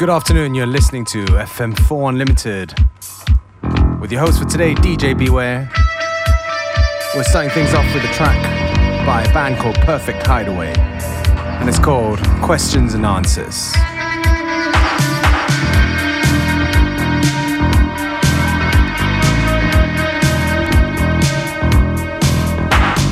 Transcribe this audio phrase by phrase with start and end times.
[0.00, 2.72] Good afternoon, you're listening to FM4 Unlimited
[4.00, 5.70] with your host for today, DJ Beware.
[7.14, 8.42] We're starting things off with a track
[9.04, 13.74] by a band called Perfect Hideaway, and it's called Questions and Answers.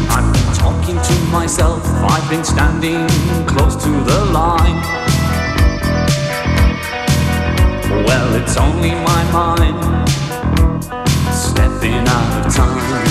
[0.08, 3.06] I've been talking to myself, I've been standing
[3.46, 4.97] close to the line.
[8.08, 10.08] Well, it's only my mind
[11.30, 13.04] stepping out of time.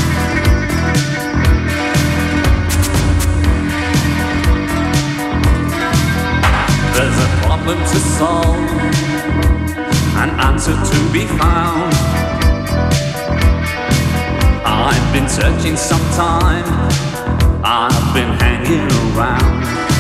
[6.96, 8.70] There's a problem to solve,
[10.18, 11.94] an answer to be found.
[14.66, 16.66] I've been searching some time,
[17.64, 19.97] I've been hanging around.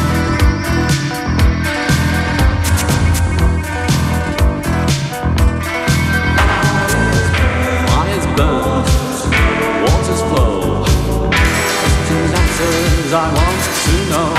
[13.13, 14.31] I want to know.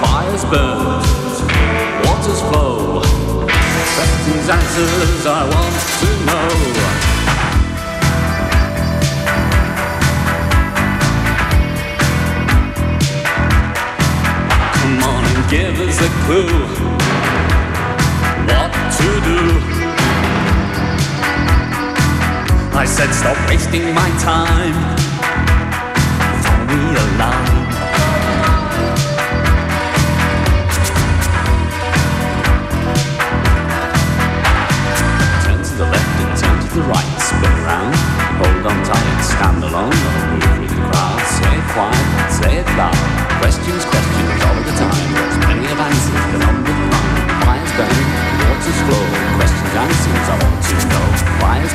[0.00, 1.02] Fires burn,
[2.06, 3.02] waters flow.
[3.96, 6.48] Questions, answers I want to know.
[14.78, 16.96] Come on and give us a clue
[18.46, 19.40] what to do.
[22.78, 25.05] I said, stop wasting my time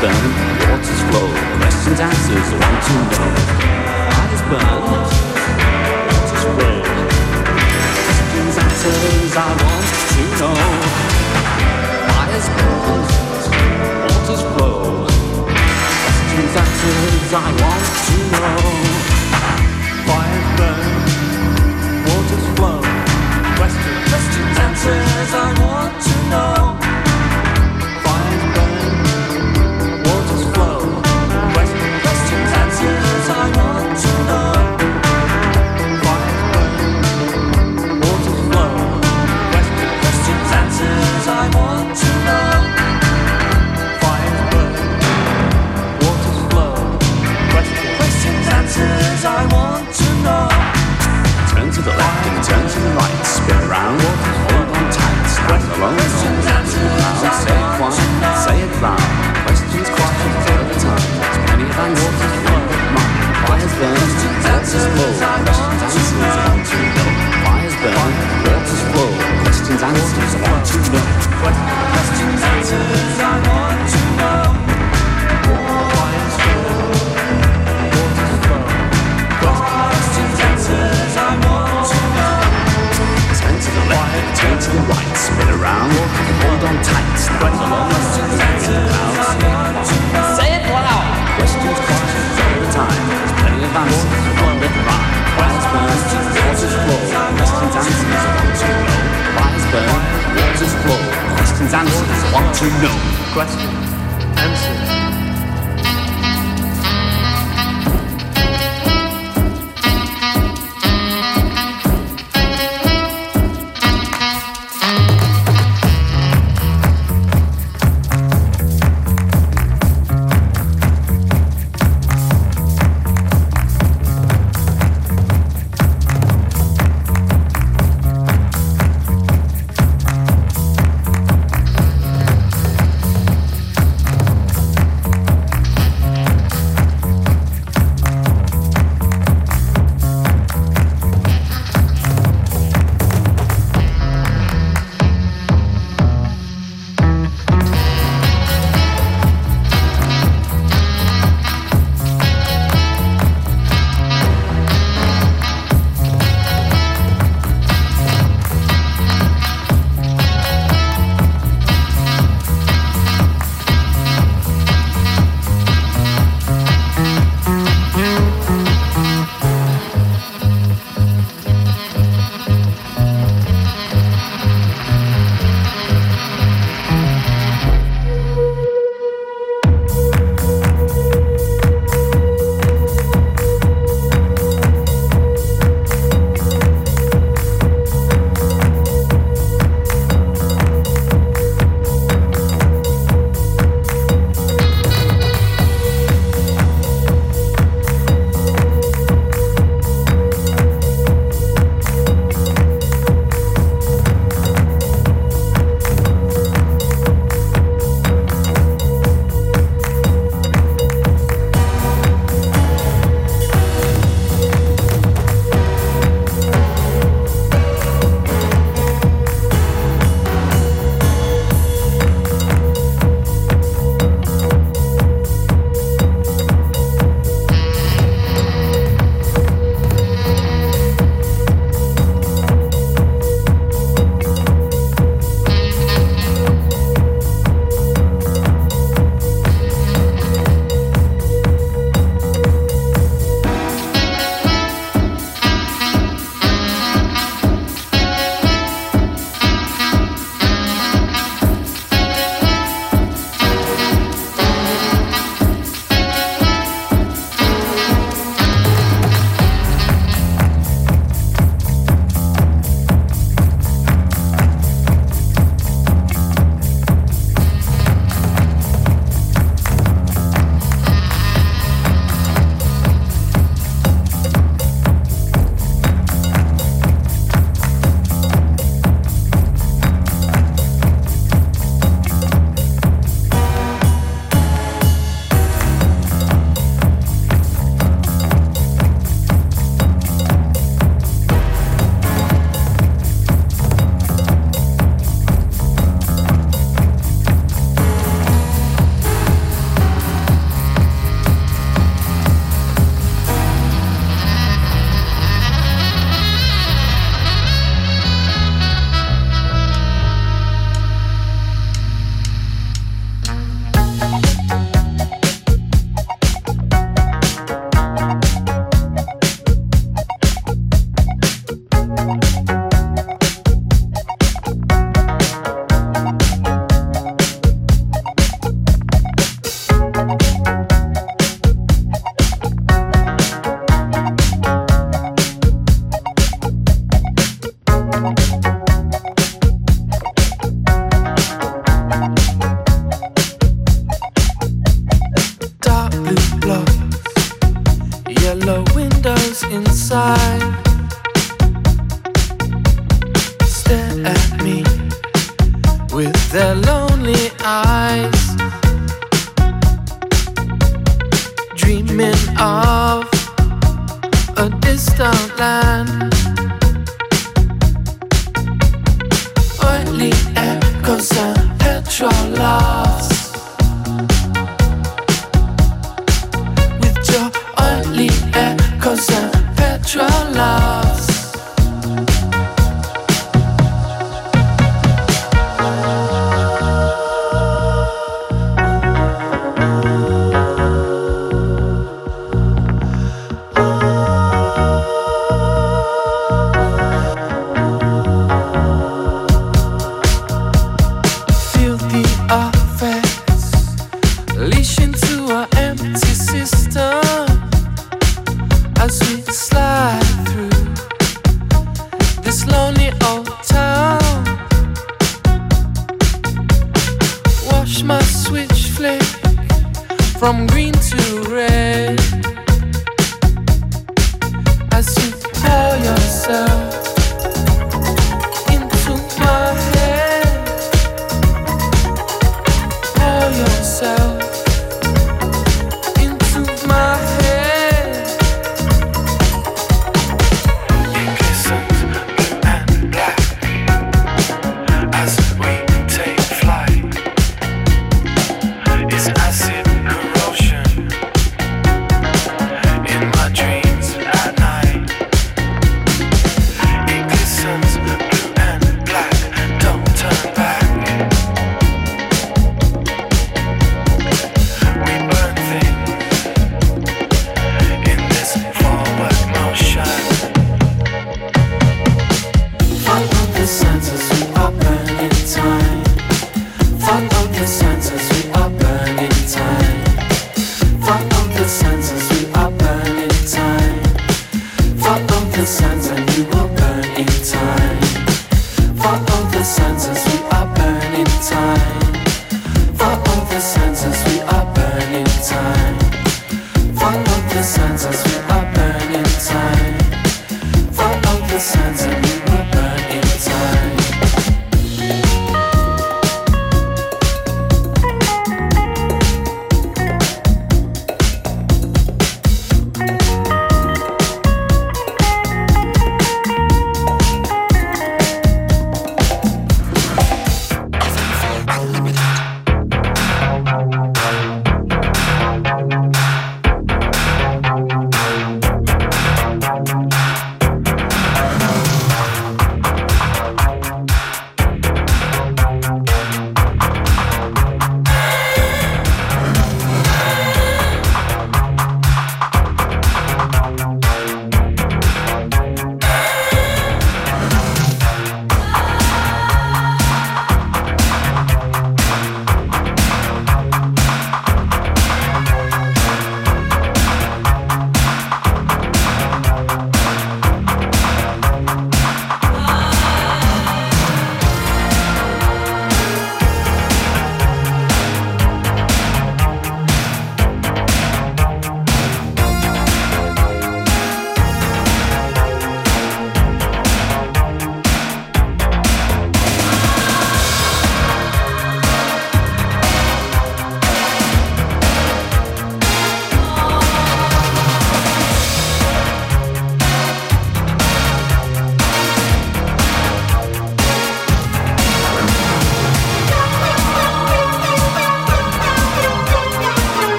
[0.00, 1.28] burning, waters flow.
[1.58, 3.30] Questions, answers, I want to know.
[4.10, 5.37] Fire's burning,
[8.20, 8.44] I want to know.
[8.48, 10.54] Fire's burning answers I want to know.
[12.08, 13.02] Fires burn,
[14.02, 15.06] waters flow.
[17.30, 18.58] I want to know.
[20.06, 20.82] Fires burn,
[22.06, 22.80] waters flow.
[23.58, 26.77] Questions, questions, answers I want to know.
[53.68, 54.00] round.
[54.00, 56.00] Hold on tight, stand alone.
[56.00, 58.96] Loud, say it one, say it loud.
[59.44, 61.04] Questions questions all the time.
[61.20, 62.32] There's plenty of answers.
[63.44, 64.00] Fires burn,
[64.32, 65.12] waters full.
[65.12, 67.12] Questions answers want to know.
[67.44, 68.12] Fires burn,
[68.48, 69.12] waters full.
[69.44, 71.04] Questions answers want to know.
[71.44, 72.27] Questions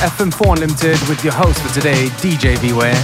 [0.00, 2.94] You're tuned into FM4 Unlimited with your host for today, DJ Beware.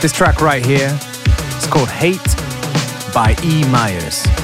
[0.00, 0.98] This track right here
[1.56, 2.20] is called Hate
[3.12, 3.64] by E.
[3.68, 4.43] Myers.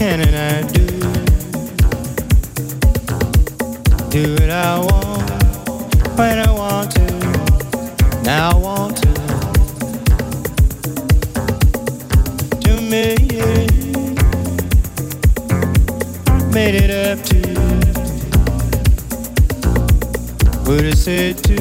[0.00, 0.86] can and I do?
[4.08, 9.12] Do what I want, when I want to, now I want to.
[12.62, 13.14] To me,
[16.50, 17.60] made it up to you.
[20.64, 21.56] Would have said to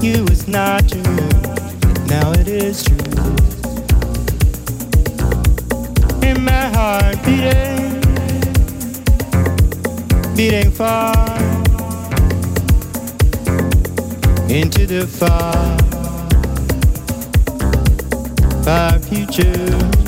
[0.00, 1.02] you it's not true,
[2.06, 3.07] now it is true.
[6.28, 8.00] in my heart beating,
[10.36, 11.14] beating far.
[14.48, 15.76] Into the far,
[18.64, 20.07] far future.